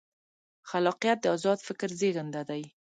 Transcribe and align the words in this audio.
خلاقیت 0.69 1.17
د 1.21 1.25
ازاد 1.35 1.59
فکر 1.67 1.89
زېږنده 1.99 2.41
دی. 2.49 2.63